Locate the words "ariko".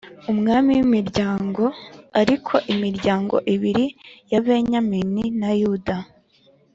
2.21-2.53